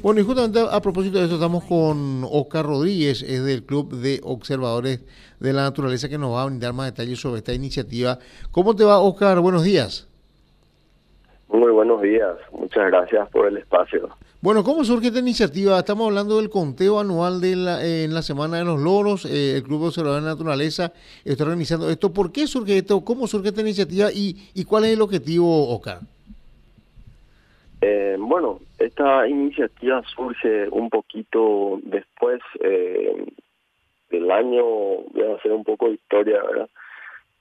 [0.00, 4.20] Bueno, y justamente a propósito de eso, estamos con Oscar Rodríguez, es del Club de
[4.22, 5.00] Observadores
[5.40, 8.16] de la Naturaleza, que nos va a brindar más detalles sobre esta iniciativa.
[8.52, 9.40] ¿Cómo te va, Oscar?
[9.40, 10.06] Buenos días.
[11.48, 14.08] Muy buenos días, muchas gracias por el espacio.
[14.40, 15.76] Bueno, ¿cómo surge esta iniciativa?
[15.76, 19.64] Estamos hablando del conteo anual de la, en la Semana de los Loros, eh, el
[19.64, 20.92] Club de Observadores de la Naturaleza
[21.24, 22.12] está organizando esto.
[22.12, 23.00] ¿Por qué surge esto?
[23.00, 24.12] ¿Cómo surge esta iniciativa?
[24.12, 26.02] ¿Y, y cuál es el objetivo, Oscar?
[27.80, 33.24] Eh, bueno, esta iniciativa surge un poquito después eh,
[34.10, 36.68] del año, voy a hacer un poco de historia, ¿verdad?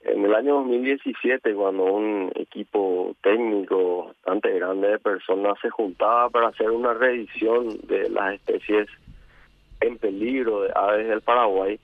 [0.01, 6.49] En el año 2017, cuando un equipo técnico bastante grande de personas se juntaba para
[6.49, 8.87] hacer una revisión de las especies
[9.81, 11.79] en peligro de aves del Paraguay,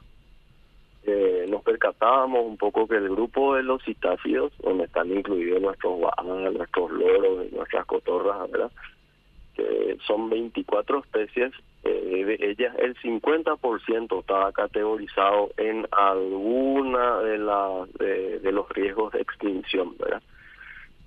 [1.06, 5.98] eh, nos percatábamos un poco que el grupo de los citácidos, donde están incluidos nuestros
[5.98, 8.72] guanas, nuestros loros y nuestras cotorras, ¿verdad?
[10.08, 11.54] son 24 especies,
[11.84, 19.22] eh, de ellas el 50% estaba categorizado en alguna de, la, de, los riesgos de
[19.22, 20.22] extinción, ¿verdad?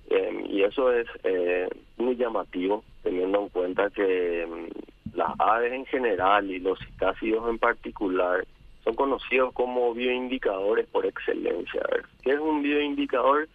[0.09, 4.69] Em, y eso es eh, muy llamativo, teniendo en cuenta que em,
[5.13, 8.45] las aves en general y los citácidos en particular
[8.87, 11.81] son conocidos como bioindicadores por excelencia.
[12.23, 13.49] ¿Qué es un bioindicador?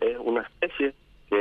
[0.00, 0.92] Es una especie
[1.30, 1.36] que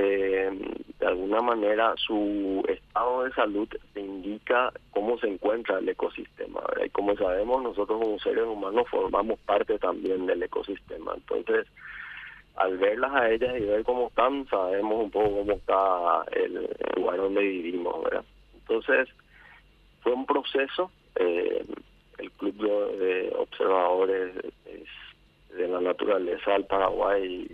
[1.00, 6.62] de alguna manera su estado de salud te indica cómo se encuentra el ecosistema.
[6.86, 11.14] Y como sabemos, nosotros como seres humanos formamos parte también del ecosistema.
[11.16, 11.66] Entonces,
[12.58, 17.18] al verlas a ellas y ver cómo están, sabemos un poco cómo está el, lugar
[17.18, 18.04] donde vivimos.
[18.04, 18.26] ¿verdad?
[18.54, 19.10] Entonces,
[20.02, 20.92] fue un proceso.
[21.16, 21.66] Eh,
[22.18, 22.56] el Club
[22.98, 24.34] de, Observadores
[25.56, 27.48] de la Naturaleza del Paraguay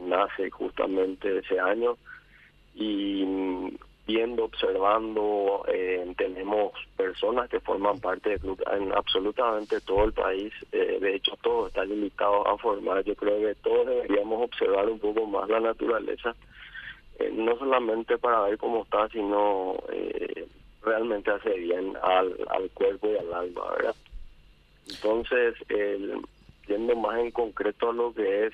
[0.00, 1.96] nace justamente ese año
[2.74, 3.24] y
[4.06, 10.52] viendo, observando, eh, tenemos personas que forman parte del club en absolutamente todo el país.
[10.72, 13.04] Eh, de hecho, todo está limitado a formar.
[13.04, 16.34] Yo creo que todos deberíamos observar un poco más la naturaleza,
[17.18, 19.76] eh, no solamente para ver cómo está, sino
[20.82, 23.94] realmente hace bien al, al cuerpo y al alma, ¿verdad?
[24.88, 26.20] Entonces, el,
[26.66, 28.52] viendo más en concreto a lo que es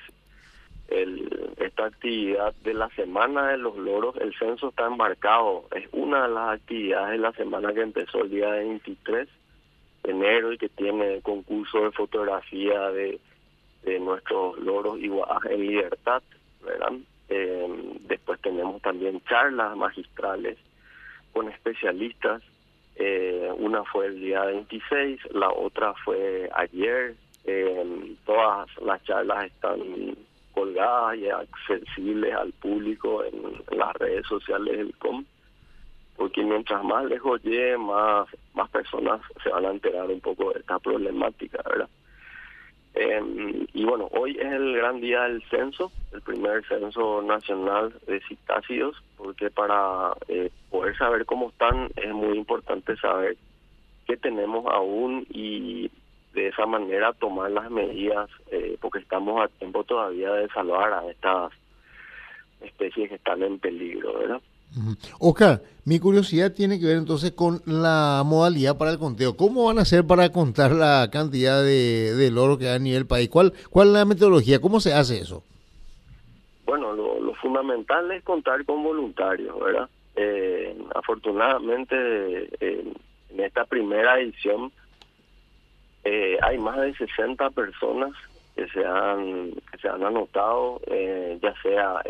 [0.89, 6.27] el, esta actividad de la Semana de los Loros, el censo está embarcado, es una
[6.27, 9.27] de las actividades de la semana que empezó el día 23
[10.03, 13.19] de enero y que tiene concurso de fotografía de,
[13.83, 16.21] de nuestros loros y en libertad,
[16.63, 16.93] ¿verdad?
[17.29, 17.67] Eh,
[18.07, 20.57] después tenemos también charlas magistrales
[21.31, 22.41] con especialistas.
[23.01, 27.15] Eh, una fue el día 26, la otra fue ayer.
[27.45, 29.79] Eh, todas las charlas están
[30.53, 35.23] colgadas y accesibles al público en, las redes sociales del COM,
[36.17, 40.59] porque mientras más lejos llegue, más, más personas se van a enterar un poco de
[40.59, 41.89] esta problemática, ¿verdad?
[42.95, 48.19] Em, y bueno, hoy es el gran día del censo, el primer censo nacional de
[48.21, 53.37] citácidos, porque para eh, poder saber cómo están es muy importante saber
[54.07, 55.91] qué tenemos aún y
[56.33, 61.09] de esa manera tomar las medidas, eh, porque estamos a tiempo todavía de salvar a
[61.09, 61.51] estas
[62.61, 64.41] especies que están en peligro, ¿verdad?
[65.19, 69.35] Oscar, mi curiosidad tiene que ver entonces con la modalidad para el conteo.
[69.35, 73.07] ¿Cómo van a hacer para contar la cantidad de, de loro que hay a nivel
[73.07, 73.29] país?
[73.29, 74.59] ¿Cuál, ¿Cuál es la metodología?
[74.59, 75.43] ¿Cómo se hace eso?
[76.65, 79.89] Bueno, lo, fundamental es contar con voluntarios, ¿verdad?
[80.15, 81.95] Eh, afortunadamente,
[82.59, 82.93] eh,
[83.29, 84.71] en esta primera edición
[86.03, 88.11] eh, hay más de 60 personas
[88.55, 92.01] que se han que se han anotado, eh, ya sea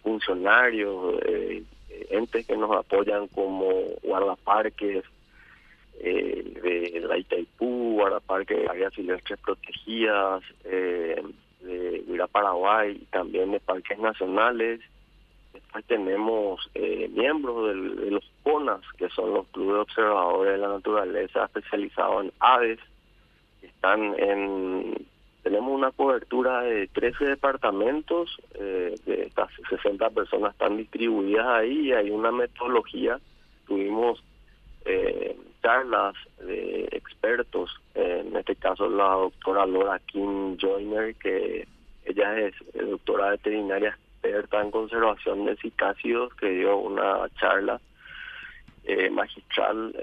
[0.00, 1.20] eh, funcionarios,
[2.10, 3.70] entes que nos apoyan como
[4.02, 5.04] guardaparques
[6.02, 14.80] de la Itaipú, guardaparques de áreas silvestres protegidas, de Huira Paraguay también de parques nacionales.
[15.52, 16.70] Después tenemos
[17.10, 22.78] miembros de los CONAS, que son los clubes observadores de la naturaleza especializados en aves,
[23.62, 25.06] están en
[25.50, 31.92] tenemos una cobertura de 13 departamentos, eh, de estas 60 personas están distribuidas ahí y
[31.92, 33.18] hay una metodología.
[33.66, 34.22] Tuvimos
[34.84, 41.66] eh, charlas de expertos, en este caso la doctora Laura Kim Joyner, que
[42.04, 47.80] ella es doctora veterinaria experta en conservación de cicácidos, que dio una charla
[48.84, 49.96] eh, magistral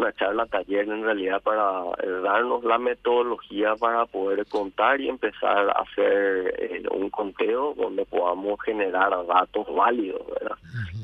[0.00, 5.68] una charla taller en realidad para eh, darnos la metodología para poder contar y empezar
[5.68, 10.56] a hacer eh, un conteo donde podamos generar datos válidos, ¿verdad?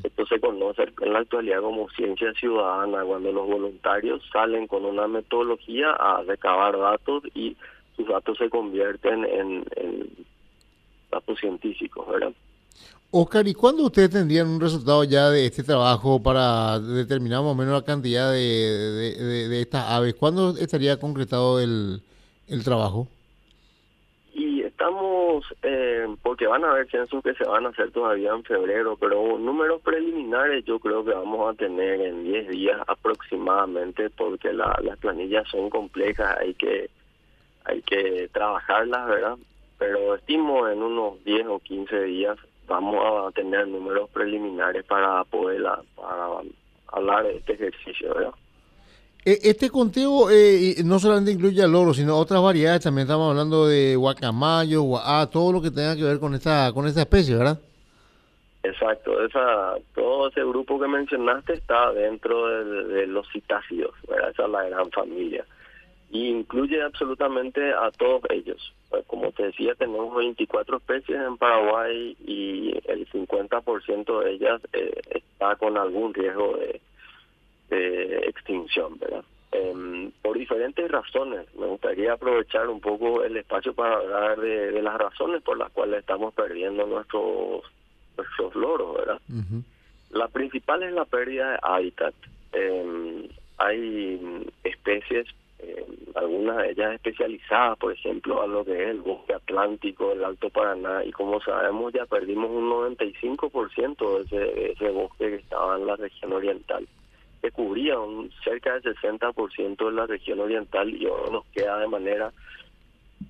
[0.03, 5.07] Esto se conoce en la actualidad como ciencia ciudadana, cuando los voluntarios salen con una
[5.07, 7.57] metodología a recabar datos y
[7.97, 10.09] sus datos se convierten en, en
[11.11, 12.33] datos científicos, ¿verdad?
[13.19, 17.55] Oscar, ¿y cuándo ustedes tendrían un resultado ya de este trabajo para determinar más o
[17.55, 18.37] menos la cantidad de,
[19.49, 20.15] de, estas aves?
[20.15, 22.03] ¿Cuándo estaría concretado el,
[22.47, 23.09] el trabajo?
[24.35, 28.45] Y estamos, eh, porque van a haber censos que se van a hacer todavía en
[28.45, 34.53] febrero, pero números preliminares yo creo que vamos a tener en 10 días aproximadamente, porque
[34.53, 36.91] la, las planillas son complejas, hay que
[37.65, 39.39] hay que trabajarlas, ¿verdad?
[39.79, 42.37] Pero estimo en unos 10 o 15 días
[42.67, 42.97] vamos
[43.29, 45.63] a tener números preliminares para poder
[45.95, 46.29] para
[46.89, 48.35] hablar de este ejercicio, ¿verdad?
[49.25, 52.85] E, este conteo eh, no solamente incluye al loro, sino otras variedades.
[52.85, 56.87] También estamos hablando de guacamayo, guaá, todo lo que tenga que ver con esta con
[56.87, 57.59] esta especie, ¿verdad?
[58.63, 64.31] Exacto, esa, todo ese grupo que mencionaste está dentro de, los citácidos, ¿verdad?
[64.31, 65.45] esa es la gran familia
[66.11, 68.73] y incluye absolutamente a todos ellos.
[68.91, 75.01] Pues, como te decía, tenemos 24 especies en Paraguay y el 50% de ellas eh,
[75.11, 76.81] está con algún riesgo de,
[78.29, 79.25] extinción, ¿verdad?
[79.51, 81.47] Em, por diferentes razones.
[81.57, 86.01] Me gustaría aprovechar un poco el espacio para hablar de, las razones por las cuales
[86.01, 87.63] estamos perdiendo nuestros,
[88.17, 89.21] nuestros loros, ¿verdad?
[90.11, 92.15] La principal es la pérdida de hábitat.
[92.53, 95.27] Eh, hay especies
[95.67, 95.85] eh,
[96.15, 100.49] algunas de ellas especializadas, por ejemplo, a lo que es el bosque atlántico, el Alto
[100.51, 105.87] Paraná, y como sabemos ya perdimos un 95% de ese, ese bosque que estaba en
[105.87, 106.87] la región oriental,
[107.43, 111.89] que cubría un, cerca del 60% de la región oriental y ahora nos queda de
[111.89, 112.33] manera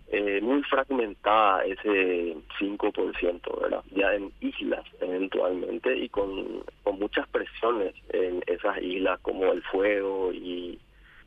[0.08, 3.82] eh, muy fragmentada ese 5%, ¿verdad?
[3.92, 10.32] Ya en islas eventualmente y con, con muchas presiones en esas islas como el fuego
[10.32, 10.78] y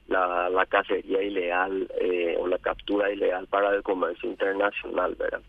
[0.09, 5.41] la, cacería ilegal eh, o la captura ilegal para el comercio internacional, ¿verdad?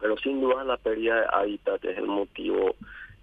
[0.00, 2.74] Pero sin duda la pérdida de hábitat es el motivo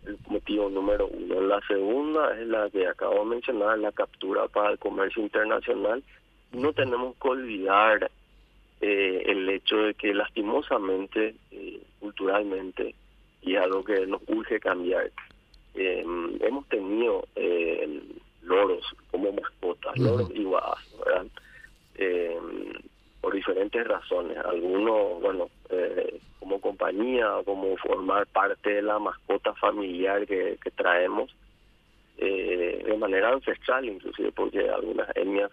[0.05, 1.41] el motivo número uno.
[1.41, 6.01] La segunda es la que acabo de mencionar, la captura para el comercio internacional.
[6.53, 8.09] No tenemos que olvidar
[8.79, 12.95] eh, el hecho de que lastimosamente, eh, culturalmente,
[13.41, 15.11] y algo que nos urge cambiar,
[15.75, 17.27] hemos tenido
[18.47, 21.25] loros como mascotas, loros y ¿verdad?
[21.95, 22.37] Eh,
[23.21, 24.37] por diferentes razones.
[24.37, 31.35] Algunos, bueno, eh, como compañía, como formar parte de la mascota familiar que, que traemos
[32.17, 35.51] eh, de manera ancestral, inclusive porque algunas etnias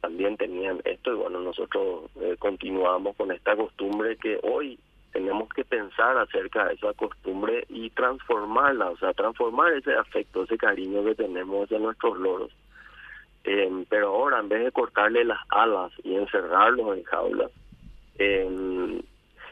[0.00, 4.78] también tenían esto y bueno, nosotros continuamos con esta costumbre que hoy
[5.14, 10.58] tenemos que pensar acerca de esa costumbre y transformarla, o sea, transformar ese afecto, ese
[10.58, 12.50] cariño que tenemos de nuestros loros.
[13.44, 17.52] Eh, pero ahora, en vez de cortarle las alas y encerrarlos en jaulas,
[18.18, 19.00] eh,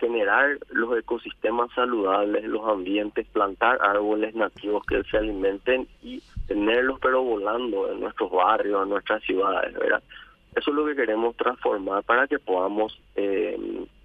[0.01, 7.23] generar los ecosistemas saludables, los ambientes, plantar árboles nativos que se alimenten y tenerlos pero
[7.23, 10.03] volando en nuestros barrios, en nuestras ciudades, ¿verdad?
[10.57, 13.57] Eso es lo que queremos transformar para que podamos eh,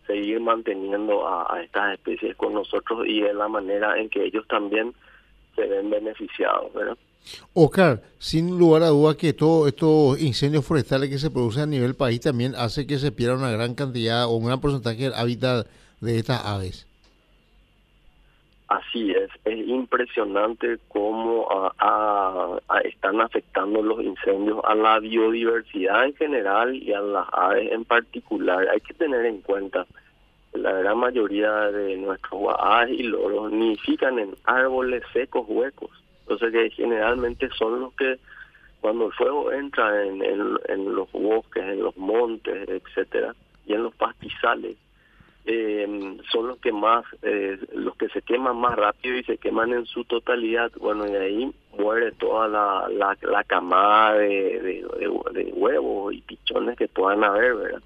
[0.07, 4.93] seguir manteniendo a, estas especies con nosotros y de la manera en que ellos también
[5.55, 6.97] se ven beneficiados, ¿verdad?
[7.53, 11.93] Oscar, sin lugar a dudas que todos estos incendios forestales que se producen a nivel
[11.95, 15.67] país también hace que se pierda una gran cantidad o un gran porcentaje del hábitat
[15.99, 16.86] de estas aves.
[18.67, 21.47] Así es, es impresionante cómo
[22.83, 28.67] están afectando los incendios a la biodiversidad en general y a las aves en particular.
[28.67, 29.87] Hay que tener en cuenta
[30.51, 35.91] que la gran mayoría de nuestros aves y loros nidifican en árboles secos huecos.
[36.23, 38.19] Entonces que generalmente son los que
[38.81, 43.33] cuando el fuego entra en, en los bosques, en los montes, etcétera,
[43.65, 44.75] y en los pastizales,
[45.49, 49.71] eh, son los que más, eh, los que se queman más rápido y se queman
[49.71, 50.71] en su totalidad.
[50.77, 54.85] Bueno, y ahí muere toda la, la, camada de,
[55.31, 57.81] de, huevos y pichones que puedan haber, ¿verdad?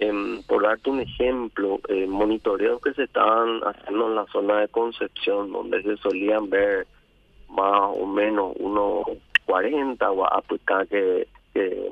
[0.00, 4.68] Eh, por darte un ejemplo, eh, monitoreos que se estaban haciendo en la zona de
[4.68, 6.88] Concepción, donde se solían ver
[7.50, 9.04] más o menos unos
[9.46, 11.88] 40 guapucas que, que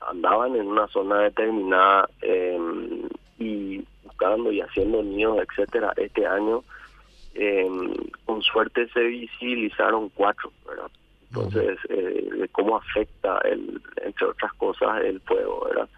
[0.00, 2.58] andaban en una zona determinada eh,
[4.50, 6.62] y y haciendo niños, etcétera, este año
[7.34, 10.90] em, con suerte se visibilizaron cuatro, ¿verdad?
[11.30, 15.88] entonces de cómo afecta, el, entre otras cosas, el fuego, ¿verdad?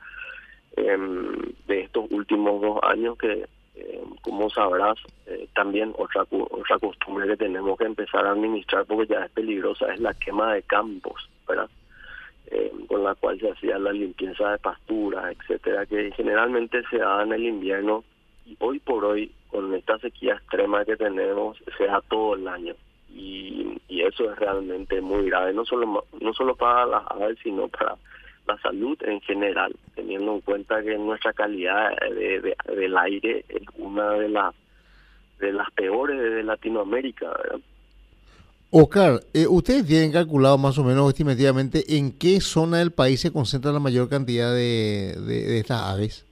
[0.76, 7.26] Em, de estos últimos dos años que eh, como sabrás, eh, también otra, otra costumbre
[7.26, 11.28] que tenemos que empezar a administrar porque ya es peligrosa es la quema de campos,
[11.48, 11.68] ¿verdad?
[12.54, 17.22] Eh, con la cual se hacía la limpieza de pasturas, etcétera, que generalmente se da
[17.22, 18.04] en el invierno
[18.44, 22.74] y hoy por hoy, con esta sequía extrema que tenemos, se da todo el año.
[23.08, 27.94] Y, eso es realmente muy grave, no solo, no solo para las aves, sino para
[28.48, 34.10] la salud en general, teniendo en cuenta que nuestra calidad de, del aire es una
[34.14, 34.54] de las
[35.38, 37.32] de las peores de Latinoamérica.
[38.74, 43.30] Oscar, eh, ¿ustedes tienen calculado más o menos estimativamente en qué zona del país se
[43.30, 46.26] concentra la mayor cantidad de, de, estas aves?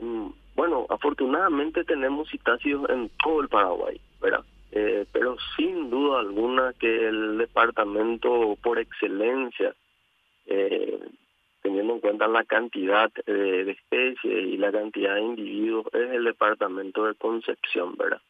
[0.00, 4.46] Mm, bueno, afortunadamente tenemos citáceos en todo el Paraguay, ¿verdad?
[4.72, 9.74] Eh, pero sin duda alguna que el departamento por excelencia
[10.46, 10.98] eh,
[11.60, 17.04] teniendo en cuenta la cantidad de especies y la cantidad de individuos, es el departamento
[17.04, 18.22] de Concepción, ¿verdad?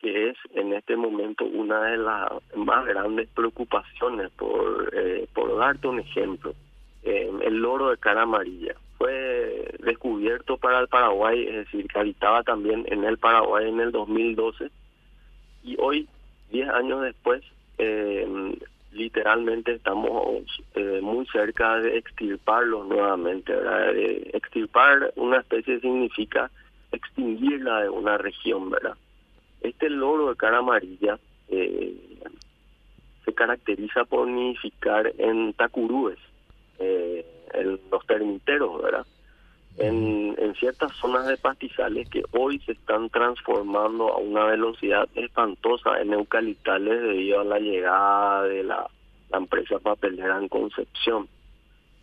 [0.00, 5.88] Que es en este momento una de las más grandes preocupaciones, por, eh, por darte
[5.88, 6.54] un ejemplo.
[7.02, 12.42] Eh, el loro de cara amarilla fue descubierto para el Paraguay, es decir, que habitaba
[12.42, 14.70] también en el Paraguay en el 2012
[15.64, 16.08] y hoy,
[16.50, 17.42] 10 años después,
[17.78, 18.56] eh,
[18.92, 20.44] literalmente estamos
[21.02, 23.52] muy cerca de extirparlos nuevamente.
[23.52, 23.94] ¿verdad?
[24.32, 26.50] extirpar una especie significa
[26.92, 28.96] extinguirla de una región, ¿verdad?
[29.60, 31.94] Este loro de cara amarilla eh,
[33.24, 36.18] se caracteriza por nidificar en tacurúes,
[36.78, 39.06] eh, en los termiteros, ¿verdad?
[39.78, 46.00] En, en ciertas zonas de pastizales que hoy se están transformando a una velocidad espantosa
[46.00, 48.88] en eucaliptales debido a la llegada de la,
[49.32, 51.28] empresa papelera en Concepción.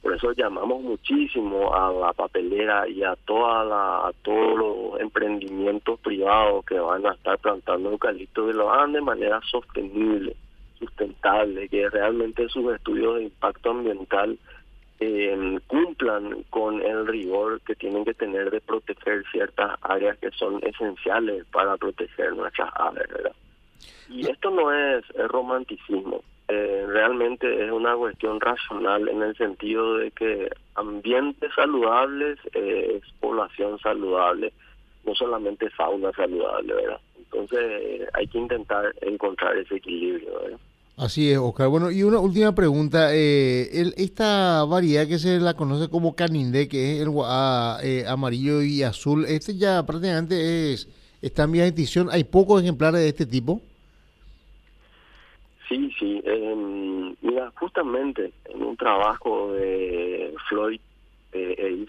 [0.06, 6.00] Por eso llamamos muchísimo a la papelera y a toda la, a todos los emprendimientos
[6.02, 10.36] privados que van a estar plantando eucalipto que lo hagan de manera sostenible,
[10.78, 14.38] sustentable, que realmente sus estudios de impacto ambiental
[15.00, 20.62] eh, cumplan con el rigor que tienen que tener de proteger ciertas áreas que son
[20.62, 23.36] esenciales para proteger nuestras aves, ¿verdad?
[24.10, 30.12] Y esto no es, romanticismo, eh, realmente es una cuestión racional en el sentido de
[30.12, 34.54] que ambientes saludables eh, es población saludable,
[35.06, 37.00] no solamente fauna saludable, ¿verdad?
[37.18, 40.60] Entonces hay que intentar encontrar ese equilibrio.
[40.98, 41.68] Así es, Oscar.
[41.68, 43.10] Bueno, y una última pregunta.
[43.14, 47.10] Eh, esta variedad que se la conoce como canindé, que es el
[47.84, 50.88] eh, amarillo y azul, este ya prácticamente es
[51.22, 52.10] está en vía de extinción.
[52.12, 53.62] ¿Hay pocos ejemplares de este tipo?
[55.68, 56.22] Sí, sí.
[57.22, 60.80] mira, justamente en un trabajo de Floyd
[61.32, 61.86] eh,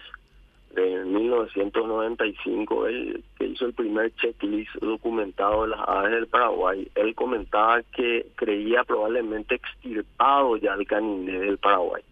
[0.73, 7.15] de 1995, él que hizo el primer checklist documentado de las aves del Paraguay, él
[7.15, 12.03] comentaba que creía probablemente extirpado ya el canine del Paraguay.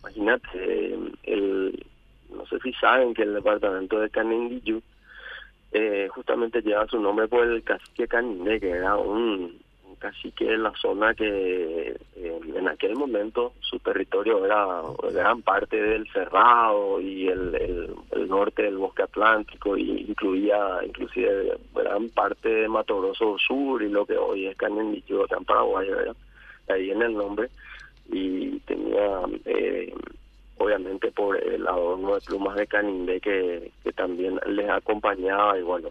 [0.00, 1.84] Imagínate, el,
[2.34, 4.82] no sé si saben que el departamento de Canindiyú
[5.72, 9.56] eh, justamente lleva su nombre por el cacique canine, que era un
[10.00, 14.80] casi que la zona que eh, en aquel momento su territorio era
[15.12, 17.54] gran parte del Cerrado y el,
[18.10, 23.88] el, norte del bosque atlántico y incluía inclusive gran parte de Mato Grosso Sur y
[23.88, 25.88] lo que hoy es Canendicho acá en Paraguay,
[26.68, 27.50] ahí en el nombre.
[28.10, 29.92] Y tenía eh,
[30.58, 35.90] obviamente por el adorno de plumas de Canindé que, que también les acompañaba y bueno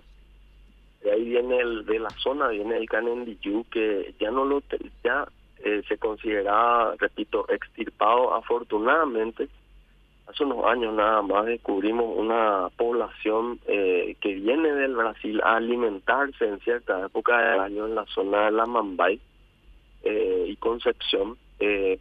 [1.01, 4.61] de ahí viene el de la zona viene el Canendiyú que ya no lo
[5.03, 5.27] ya
[5.63, 9.49] eh, se consideraba repito extirpado afortunadamente.
[10.27, 16.45] Hace unos años nada más descubrimos una población eh, que viene del Brasil a alimentarse
[16.45, 19.19] en cierta época del año en la zona de la Mambay
[20.03, 21.37] eh, y Concepción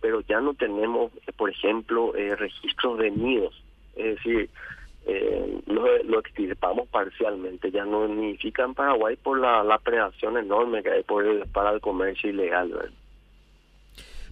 [0.01, 3.61] pero ya no tenemos por ejemplo registros de nidos.
[3.97, 4.49] Es decir
[5.09, 10.83] eh, lo, lo, extirpamos parcialmente, ya no nidifica en Paraguay por la, la predación enorme
[10.83, 12.93] que hay por para el comercio ilegal.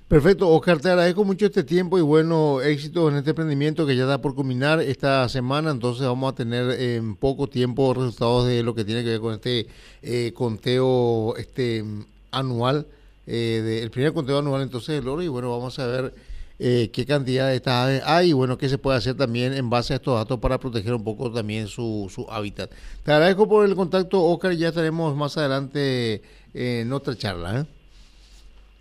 [0.07, 4.05] Perfecto, Oscar, te agradezco mucho este tiempo y bueno, éxito en este emprendimiento que ya
[4.05, 8.75] da por culminar esta semana, entonces vamos a tener en poco tiempo resultados de lo
[8.75, 9.67] que tiene que ver con este
[10.03, 11.83] eh, conteo este
[12.31, 12.87] anual,
[13.27, 16.15] eh, el primer conteo anual entonces del oro y bueno, vamos a ver
[16.59, 19.71] eh, qué cantidad de estas aves hay y bueno, qué se puede hacer también en
[19.71, 22.71] base a estos datos para proteger un poco también su, su hábitat.
[23.05, 26.23] Te agradezco por el contacto, Oscar, ya estaremos más adelante
[26.55, 27.61] en otra charla.
[27.61, 27.65] ¿eh?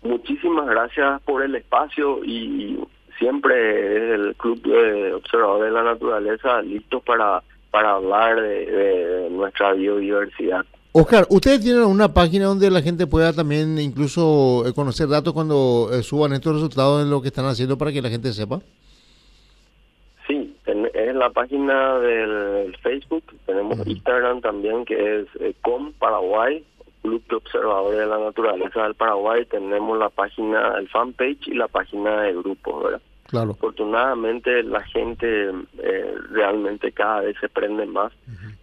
[0.06, 2.78] muchísimas gracias por el espacio y
[3.18, 10.64] siempre el Club de Observadores de la Naturaleza listo para, para hablar de, nuestra biodiversidad.
[10.98, 15.90] Oscar, ¿ustedes tienen una página donde la gente pueda también incluso eh, conocer datos cuando
[15.92, 18.62] eh, suban estos resultados de lo que están haciendo para que la gente sepa?
[20.26, 26.64] Sí, es la página del Facebook, tenemos Instagram también que es eh, Com Paraguay,
[27.02, 31.68] Club de Observadores de la Naturaleza del Paraguay, tenemos la página, el fanpage y la
[31.68, 33.02] página de grupo, ¿verdad?
[33.28, 33.52] Claro.
[33.52, 38.12] Afortunadamente la gente eh, realmente cada vez se prende más.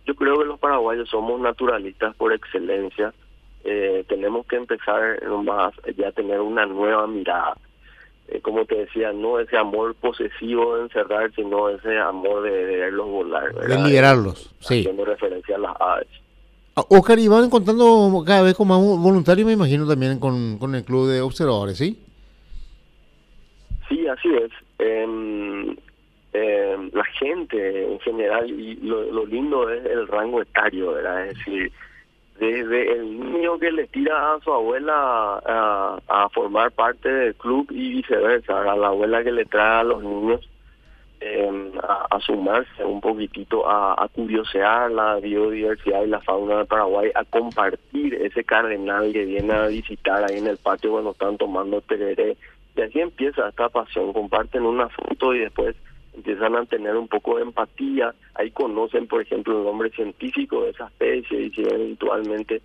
[0.06, 3.14] Yo creo que los paraguayos somos naturalistas por excelencia.
[3.64, 7.56] Eh, tenemos que empezar más ya a tener una nueva mirada.
[8.28, 13.08] Eh, como te decía, no ese amor posesivo de encerrar, sino ese amor de, verlos
[13.08, 13.54] volar.
[13.54, 14.80] De liberarlos, sí.
[14.80, 16.08] Haciendo referencia a las aves.
[16.76, 20.74] Ah, Oscar, y van contando cada vez con más voluntarios, me imagino también con, con
[20.74, 22.03] el club de observadores, ¿sí?
[24.04, 24.52] Sí, así es.
[26.36, 31.28] Eh, la gente en general, y lo, lindo es el rango etario, ¿verdad?
[31.28, 31.72] Es decir,
[32.40, 35.42] desde el niño que le tira a su abuela
[36.08, 40.04] a, formar parte del club y viceversa, a la abuela que le trae a los
[40.04, 40.50] niños
[41.22, 47.12] eh, a, sumarse un poquitito, a, a, curiosear la biodiversidad y la fauna de Paraguay,
[47.16, 51.80] a compartir ese cardenal que viene a visitar ahí en el patio cuando están tomando
[51.82, 52.36] tereré.
[52.76, 55.76] Y así empieza esta pasión, comparten una foto y después
[56.14, 60.72] empiezan a tener un poco de empatía, ahí conocen, por ejemplo, el nombre científico de
[60.72, 62.62] esa especie y si eventualmente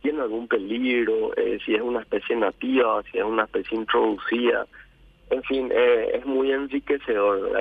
[0.00, 4.66] tiene algún peligro, eh, si es una especie nativa, si es una especie introducida,
[5.30, 7.52] en fin, eh, es muy enriquecedor.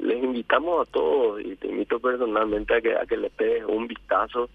[0.00, 3.86] les invitamos a todos y te invito personalmente a que, a que les pegues un
[3.86, 4.50] vistazo,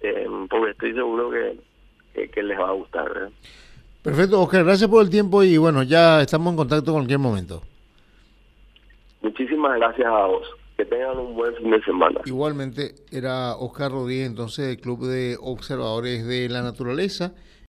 [0.00, 3.30] eh, porque estoy seguro que, que, les va a gustar.
[4.06, 7.60] Perfecto, Oscar, gracias por el tiempo y bueno, ya estamos en contacto en cualquier momento.
[9.20, 10.46] Muchísimas gracias a vos.
[10.76, 12.20] Que tengan un buen fin de semana.
[12.24, 17.32] Igualmente, era Oscar Rodríguez, entonces del Club de Observadores de la Naturaleza.